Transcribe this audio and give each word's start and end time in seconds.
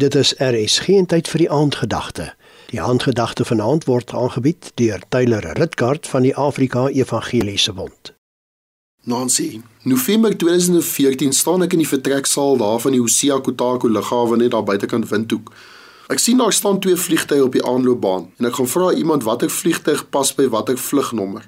Dit 0.00 0.14
is 0.14 0.34
RSG 0.38 0.88
en 0.88 1.06
tyd 1.06 1.28
vir 1.28 1.42
die 1.42 1.50
aandgedagte. 1.52 2.30
Die 2.70 2.78
aandgedagte 2.80 3.44
vanaand 3.44 3.84
word 3.84 4.14
aangebied 4.16 4.70
deur 4.80 5.02
Tyler 5.12 5.44
Ritkaart 5.58 6.08
van 6.08 6.24
die 6.24 6.32
Afrika 6.36 6.86
Evangeliese 6.88 7.74
Bond. 7.76 8.14
Nancy, 9.04 9.60
November 9.82 10.32
2014 10.38 11.36
staan 11.36 11.66
ek 11.68 11.76
in 11.76 11.84
die 11.84 11.90
vertreksaal 11.92 12.56
daar 12.64 12.80
van 12.80 12.96
die 12.96 13.02
Hosea 13.02 13.42
Kotako 13.44 13.92
lughawe 13.92 14.40
net 14.40 14.54
daar 14.56 14.64
buitekant 14.64 15.10
Windhoek. 15.12 15.52
Ek 16.08 16.22
sien 16.24 16.40
daar 16.40 16.56
staan 16.56 16.80
twee 16.80 16.96
vliegtye 16.96 17.44
op 17.44 17.52
die 17.52 17.66
aanloopbaan 17.66 18.30
en 18.40 18.48
ek 18.48 18.56
gaan 18.56 18.72
vra 18.72 18.92
iemand 18.96 19.28
watter 19.28 19.52
vliegtyg 19.52 20.06
pas 20.08 20.32
by 20.32 20.48
watter 20.48 20.80
vlugnommer. 20.80 21.44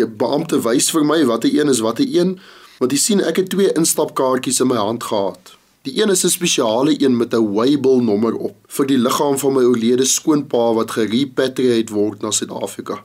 Die 0.00 0.10
beampte 0.10 0.64
wys 0.66 0.90
vir 0.90 1.06
my 1.06 1.22
watter 1.30 1.60
een 1.60 1.70
is 1.70 1.86
watter 1.86 2.10
een, 2.10 2.40
want 2.82 2.90
jy 2.90 3.04
sien 3.06 3.22
ek 3.22 3.44
het 3.44 3.54
twee 3.54 3.70
instapkaartjies 3.70 4.64
in 4.66 4.74
my 4.74 4.82
hand 4.82 5.06
gehad. 5.14 5.60
Die 5.84 6.02
een 6.02 6.08
is 6.08 6.24
'n 6.24 6.28
spesiale 6.28 7.02
een 7.04 7.16
met 7.16 7.34
'n 7.34 7.52
Weibull 7.54 8.00
nommer 8.02 8.34
op 8.34 8.54
vir 8.66 8.86
die 8.86 8.98
liggaam 8.98 9.38
van 9.38 9.52
my 9.52 9.62
oorlede 9.62 10.04
skoonpa 10.04 10.72
wat 10.72 10.90
gerepatriate 10.90 11.92
word 11.92 12.20
na 12.20 12.30
Suid-Afrika. 12.30 13.04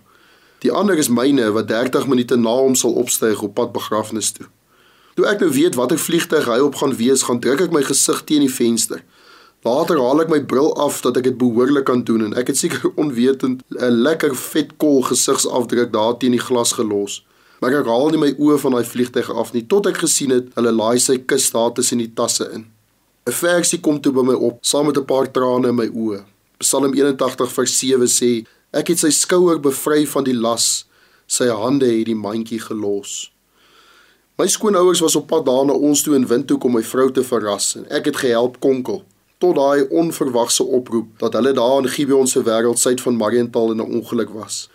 Die 0.60 0.72
ander 0.72 0.98
is 0.98 1.08
myne 1.08 1.52
wat 1.52 1.68
30 1.68 2.08
minute 2.08 2.36
na 2.36 2.56
hom 2.56 2.76
sal 2.76 2.92
opstyg 2.92 3.42
op 3.42 3.54
pad 3.54 3.72
begrafnis 3.72 4.32
toe. 4.32 4.46
Toe 5.16 5.26
ek 5.26 5.40
nou 5.40 5.52
weet 5.52 5.76
watter 5.76 6.00
vliegtyg 6.00 6.46
hy 6.46 6.60
op 6.60 6.76
gaan 6.76 6.96
wees, 6.96 7.22
gaan 7.22 7.40
druk 7.40 7.62
ek 7.62 7.72
my 7.72 7.84
gesig 7.84 8.24
teen 8.24 8.40
die 8.40 8.54
venster. 8.54 9.04
Later 9.62 9.98
haal 9.98 10.22
ek 10.22 10.30
my 10.30 10.44
bril 10.44 10.78
af 10.78 11.02
dat 11.02 11.18
ek 11.18 11.24
dit 11.24 11.38
behoorlik 11.38 11.84
kan 11.84 12.04
doen 12.04 12.24
en 12.24 12.34
ek 12.34 12.48
het 12.48 12.58
seker 12.58 12.92
onwetend 13.04 13.62
'n 13.70 13.92
lekker 13.92 14.36
vet 14.36 14.78
kol 14.78 15.02
gesigsafdruk 15.02 15.92
daar 15.94 16.18
teen 16.18 16.32
die 16.32 16.46
glas 16.48 16.72
gelos. 16.72 17.26
Maar 17.60 17.80
ek 17.82 17.86
haal 17.92 18.10
nie 18.10 18.22
my 18.22 18.32
oë 18.40 18.58
van 18.64 18.78
daai 18.78 18.88
vliegtyg 18.88 19.30
af 19.30 19.54
nie 19.54 19.66
tot 19.68 19.88
ek 19.92 20.04
gesien 20.04 20.32
het 20.32 20.52
hulle 20.56 20.72
laai 20.72 21.00
sy 21.00 21.18
kus 21.18 21.50
daar 21.52 21.74
tussen 21.76 22.00
die 22.00 22.14
tasse 22.14 22.48
in. 22.54 22.68
'n 23.28 23.32
Versie 23.32 23.80
kom 23.80 24.00
toe 24.02 24.14
by 24.14 24.24
my 24.24 24.34
op 24.34 24.60
saam 24.62 24.86
met 24.86 24.98
'n 24.98 25.06
paar 25.06 25.28
trane 25.32 25.68
in 25.70 25.76
my 25.76 25.88
oë. 25.88 26.24
Psalm 26.60 26.94
81 26.94 27.52
vers 27.52 27.80
7 27.80 28.08
sê 28.08 28.32
Ek 28.72 28.88
het 28.88 29.00
sy 29.00 29.10
skouer 29.10 29.58
bevry 29.58 30.06
van 30.06 30.24
die 30.24 30.36
las, 30.38 30.86
sy 31.26 31.48
hande 31.50 31.88
het 31.90 32.06
die 32.06 32.16
mandjie 32.16 32.60
gelos. 32.62 33.32
My 34.38 34.46
skoonouers 34.48 35.02
was 35.02 35.16
op 35.16 35.26
pad 35.28 35.48
daar 35.48 35.66
na 35.66 35.74
ons 35.74 36.04
toe 36.06 36.14
in 36.16 36.28
Windhoek 36.28 36.64
om 36.64 36.78
my 36.78 36.84
vrou 36.84 37.08
te 37.12 37.24
verras 37.24 37.76
en 37.76 37.88
ek 37.90 38.06
het 38.06 38.22
gehelp 38.22 38.60
konkel 38.60 39.02
tot 39.42 39.56
daai 39.56 39.88
onverwagse 39.90 40.64
oproep 40.64 41.18
dat 41.20 41.34
hulle 41.34 41.54
daar 41.58 41.82
in 41.82 41.90
Gibeon 41.90 42.28
se 42.28 42.44
wêreld 42.44 42.78
suid 42.78 43.02
van 43.02 43.18
Mariental 43.18 43.72
in 43.72 43.82
'n 43.82 43.92
ongeluk 43.98 44.30
was. 44.30 44.70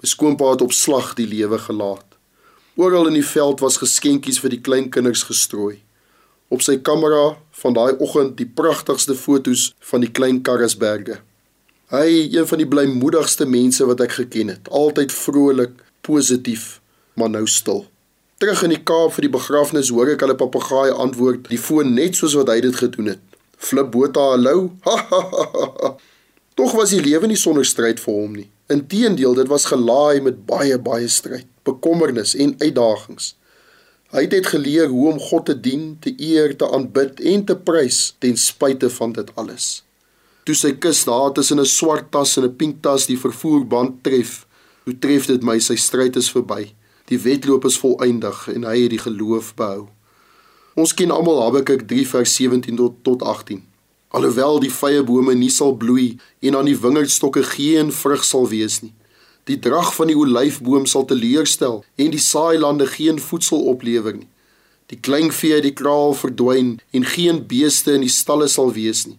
My 0.00 0.08
skoonpa 0.08 0.50
het 0.50 0.62
op 0.62 0.72
slag 0.72 1.14
die 1.14 1.26
lewe 1.26 1.58
gelaat. 1.58 2.13
Oral 2.76 3.06
in 3.06 3.14
die 3.14 3.26
veld 3.26 3.60
was 3.62 3.78
geskenkies 3.78 4.40
vir 4.42 4.50
die 4.50 4.62
klein 4.66 4.88
kinders 4.90 5.22
gestrooi. 5.28 5.76
Op 6.50 6.62
sy 6.66 6.74
kamera 6.82 7.36
van 7.60 7.76
daai 7.76 7.94
oggend 8.02 8.34
die 8.40 8.48
pragtigste 8.50 9.14
fotos 9.14 9.68
van 9.90 10.02
die 10.02 10.10
klein 10.10 10.40
Karasberge. 10.42 11.20
Hy, 11.94 12.08
een 12.34 12.48
van 12.50 12.58
die 12.58 12.66
blymoedigste 12.66 13.46
mense 13.46 13.86
wat 13.86 14.02
ek 14.02 14.16
geken 14.16 14.50
het, 14.56 14.70
altyd 14.74 15.14
vrolik, 15.14 15.76
positief, 16.02 16.80
maar 17.14 17.30
nou 17.30 17.44
stil. 17.46 17.84
Terug 18.42 18.64
in 18.66 18.74
die 18.74 18.82
Kaap 18.82 19.14
vir 19.14 19.28
die 19.28 19.34
begrafnis 19.36 19.92
hoor 19.94 20.10
ek 20.16 20.24
hulle 20.26 20.34
papegaai 20.40 20.90
antwoord 20.90 21.46
die 21.52 21.60
foon 21.60 21.94
net 21.94 22.18
soos 22.18 22.34
wat 22.40 22.50
hy 22.50 22.58
dit 22.64 22.74
gedoen 22.80 23.12
het. 23.14 23.22
Flip 23.54 23.92
Botha 23.94 24.32
hallo. 24.32 24.72
Tog 26.58 26.74
was 26.74 26.90
die 26.90 27.02
lewe 27.04 27.30
nie 27.30 27.38
sonder 27.38 27.66
stryd 27.66 28.02
vir 28.02 28.18
hom 28.18 28.34
nie. 28.34 28.48
Inteendeel, 28.72 29.38
dit 29.38 29.48
was 29.52 29.68
gelaai 29.70 30.24
met 30.26 30.42
baie 30.48 30.76
baie 30.82 31.06
stryd, 31.06 31.46
bekommernis 31.64 32.34
en 32.34 32.54
uitdagings. 32.58 33.34
Hy 34.14 34.28
het 34.28 34.46
geleer 34.46 34.92
hoe 34.92 35.08
om 35.12 35.18
God 35.18 35.46
te 35.46 35.56
dien, 35.60 35.96
te 36.00 36.12
eer, 36.16 36.56
te 36.56 36.68
aanbid 36.70 37.20
en 37.20 37.44
te 37.44 37.56
prys 37.56 38.14
ten 38.22 38.36
spyte 38.38 38.90
van 38.90 39.12
dit 39.12 39.32
alles. 39.34 39.82
Toe 40.44 40.54
sy 40.54 40.74
kus 40.76 41.04
daar 41.08 41.32
tussen 41.32 41.60
'n 41.60 41.66
swart 41.66 42.10
tas 42.12 42.36
en 42.36 42.44
'n 42.44 42.56
pink 42.56 42.82
tas 42.82 43.06
die 43.06 43.18
vervoerband 43.18 44.02
tref, 44.02 44.46
hoe 44.84 44.98
tref 44.98 45.26
dit 45.26 45.42
my 45.42 45.58
sy 45.58 45.74
stryd 45.74 46.16
is 46.16 46.30
verby. 46.30 46.74
Die 47.08 47.18
wedloop 47.18 47.64
is 47.64 47.78
volëindig 47.78 48.48
en 48.54 48.64
hy 48.64 48.80
het 48.82 48.90
die 48.90 48.98
geloof 48.98 49.54
behou. 49.54 49.88
Ons 50.74 50.94
ken 50.94 51.10
almal 51.10 51.42
Habakuk 51.42 51.88
3 51.88 52.06
vers 52.08 52.34
17 52.34 52.76
tot 52.76 52.94
tot 53.02 53.22
18. 53.22 53.62
Alhoewel 54.08 54.60
die 54.60 54.72
vrye 54.72 55.02
bome 55.02 55.34
nie 55.34 55.50
sal 55.50 55.74
bloei 55.74 56.18
en 56.40 56.56
aan 56.56 56.64
die 56.64 56.78
wingerdstokke 56.78 57.42
geen 57.42 57.92
vrug 57.92 58.24
sal 58.24 58.48
wees 58.48 58.80
nie. 58.82 58.92
Die 59.44 59.58
drag 59.58 59.90
van 59.94 60.08
die 60.08 60.16
olyfboom 60.16 60.86
sal 60.88 61.04
teleurstel 61.04 61.82
en 62.00 62.14
die 62.14 62.22
saailande 62.22 62.86
geen 62.88 63.18
voedsel 63.20 63.66
oplewer 63.74 64.16
nie. 64.16 64.28
Die 64.92 65.00
klein 65.00 65.32
vee 65.32 65.58
uit 65.58 65.66
die 65.66 65.76
kraal 65.76 66.14
verdwyn 66.16 66.78
en 66.96 67.04
geen 67.04 67.42
beeste 67.48 67.92
in 67.96 68.04
die 68.04 68.12
stalle 68.12 68.48
sal 68.48 68.72
wees 68.72 69.04
nie. 69.08 69.18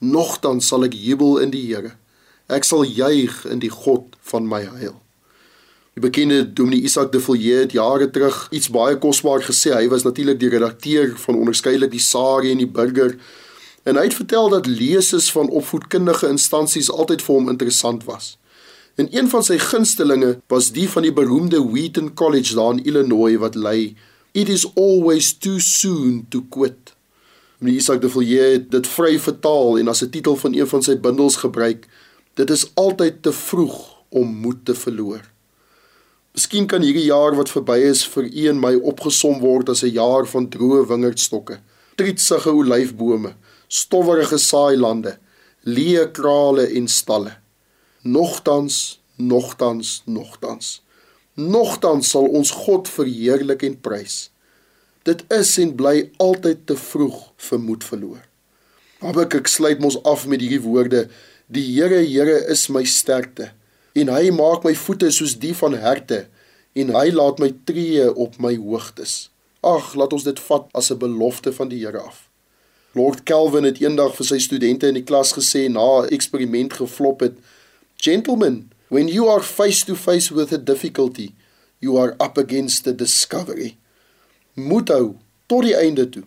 Nogtans 0.00 0.70
sal 0.70 0.86
ek 0.86 0.96
jubel 0.96 1.38
in 1.42 1.52
die 1.54 1.62
Here. 1.68 1.92
Ek 2.50 2.66
sal 2.66 2.82
juig 2.82 3.44
in 3.46 3.62
die 3.62 3.70
God 3.70 4.16
van 4.32 4.48
my 4.50 4.62
heil. 4.64 4.96
Die 5.94 6.02
bekende 6.02 6.44
Dominee 6.46 6.86
Isak 6.86 7.12
de 7.12 7.20
Villiers 7.20 7.66
het 7.66 7.76
jare 7.76 8.08
terug 8.10 8.46
iets 8.50 8.70
baie 8.74 8.98
kosbaar 8.98 9.42
gesê. 9.46 9.74
Hy 9.74 9.86
was 9.92 10.06
natuurlik 10.06 10.40
die 10.40 10.50
redakteur 10.50 11.14
van 11.26 11.38
onderskeidelik 11.38 11.92
die 11.94 12.02
Sari 12.02 12.50
en 12.54 12.62
die 12.62 12.70
Burger. 12.70 13.16
En 13.84 13.98
hy 13.98 14.08
het 14.08 14.18
vertel 14.18 14.48
dat 14.50 14.66
leses 14.66 15.30
van 15.34 15.50
opvoedkundige 15.50 16.30
instansies 16.30 16.90
altyd 16.90 17.22
vir 17.22 17.34
hom 17.34 17.50
interessant 17.54 18.06
was. 18.06 18.36
En 19.00 19.08
een 19.16 19.28
van 19.32 19.44
sy 19.46 19.56
gunstelinge 19.56 20.34
was 20.52 20.66
die 20.76 20.84
van 20.92 21.06
die 21.06 21.12
beroemde 21.16 21.62
Wheaton 21.70 22.10
College 22.14 22.54
daar 22.54 22.74
in 22.74 22.82
Illinois 22.84 23.38
wat 23.40 23.54
lei 23.56 23.96
It 24.36 24.48
is 24.52 24.66
always 24.76 25.32
too 25.32 25.58
soon 25.58 26.26
to 26.28 26.42
quit. 26.52 26.92
Dominee 27.58 27.80
Isak 27.80 28.02
de 28.02 28.10
Villiers 28.12 28.52
het 28.52 28.68
dit 28.70 28.86
vry 28.86 29.16
vertaal 29.18 29.78
en 29.78 29.88
as 29.88 30.02
'n 30.04 30.10
titel 30.10 30.36
van 30.36 30.54
een 30.54 30.68
van 30.68 30.82
sy 30.82 30.98
bundels 31.00 31.36
gebruik. 31.36 31.88
Dit 32.34 32.50
is 32.50 32.70
altyd 32.74 33.22
te 33.22 33.32
vroeg 33.32 34.04
om 34.08 34.36
moed 34.36 34.64
te 34.64 34.74
verloor. 34.74 35.24
Miskien 36.32 36.66
kan 36.66 36.82
hierdie 36.82 37.08
jaar 37.08 37.34
wat 37.34 37.50
verby 37.50 37.78
is 37.78 38.06
vir 38.06 38.24
u 38.24 38.48
en 38.48 38.60
my 38.60 38.74
opgesom 38.74 39.40
word 39.40 39.68
as 39.68 39.82
'n 39.82 39.96
jaar 39.96 40.26
van 40.26 40.48
droë 40.48 40.86
wingerdstokke, 40.86 41.60
trietsige 41.94 42.52
olyfbome, 42.52 43.34
stowwerige 43.68 44.38
saailande, 44.38 45.18
leë 45.64 46.10
krale 46.12 46.66
en 46.66 46.88
stalle. 46.88 47.40
Nogtans, 48.02 49.00
nogtans, 49.16 50.02
nogtans. 50.06 50.82
Nogtans 51.34 52.08
sal 52.08 52.24
ons 52.32 52.50
God 52.50 52.88
verheerlik 52.88 53.62
en 53.62 53.74
prys. 53.80 54.30
Dit 55.04 55.20
is 55.28 55.50
en 55.60 55.74
bly 55.76 56.08
altyd 56.16 56.62
te 56.66 56.76
vroeg 56.80 57.18
vir 57.36 57.60
moed 57.60 57.84
verloor. 57.84 58.22
Habakuk 59.04 59.48
sluit 59.48 59.80
mos 59.84 59.98
af 60.08 60.24
met 60.26 60.40
hierdie 60.40 60.62
woorde: 60.64 61.08
Die 61.52 61.66
Here, 61.74 62.00
Here 62.00 62.40
is 62.48 62.68
my 62.72 62.84
sterkte 62.88 63.52
en 63.92 64.08
hy 64.08 64.30
maak 64.32 64.64
my 64.64 64.72
voete 64.78 65.10
soos 65.12 65.34
die 65.42 65.52
van 65.58 65.74
herte 65.76 66.22
en 66.78 66.92
hy 66.94 67.08
laat 67.12 67.40
my 67.42 67.50
tree 67.68 68.06
op 68.08 68.38
my 68.40 68.54
hoogtes. 68.56 69.28
Ag, 69.60 69.92
laat 69.98 70.12
ons 70.16 70.24
dit 70.24 70.40
vat 70.48 70.68
as 70.72 70.90
'n 70.90 70.98
belofte 70.98 71.52
van 71.52 71.68
die 71.68 71.84
Here 71.84 72.00
af. 72.00 72.30
Lord 72.94 73.24
Kelvin 73.24 73.64
het 73.64 73.80
eendag 73.80 74.16
vir 74.16 74.26
sy 74.26 74.38
studente 74.38 74.88
in 74.88 74.94
die 74.94 75.04
klas 75.04 75.32
gesê 75.32 75.68
na 75.68 76.02
'n 76.02 76.08
eksperiment 76.08 76.72
geflop 76.72 77.20
het: 77.20 77.36
"Gentlemen, 78.00 78.70
when 78.88 79.08
you 79.08 79.28
are 79.28 79.42
face 79.42 79.84
to 79.84 79.94
face 79.94 80.30
with 80.30 80.52
a 80.52 80.58
difficulty, 80.58 81.34
you 81.78 81.98
are 81.98 82.14
up 82.18 82.38
against 82.38 82.86
a 82.86 82.94
discovery." 82.94 83.76
Moet 84.54 84.88
hou 84.88 85.16
tot 85.46 85.62
die 85.62 85.76
einde 85.76 86.08
toe. 86.08 86.24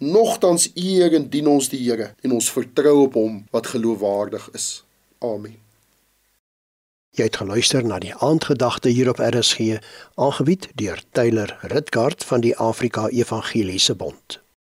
Nogtans 0.00 0.70
eer 0.74 1.14
en 1.14 1.28
dien 1.28 1.46
ons 1.46 1.68
die 1.68 1.80
Here 1.84 2.14
en 2.24 2.32
ons 2.32 2.50
vertrou 2.50 3.02
op 3.04 3.14
hom 3.20 3.44
wat 3.50 3.66
geloofwaardig 3.66 4.48
is. 4.56 4.84
Amen. 5.18 5.58
Jy 7.18 7.26
het 7.26 7.36
geluister 7.36 7.84
na 7.84 7.98
die 7.98 8.14
aandgedagte 8.14 8.88
hier 8.88 9.08
op 9.10 9.18
RSG, 9.18 9.80
aangebied 10.14 10.68
deur 10.78 11.02
Tyler 11.12 11.58
Ritgard 11.60 12.24
van 12.24 12.40
die 12.40 12.56
Afrika 12.56 13.08
Evangeliese 13.08 13.94
Bond. 13.94 14.40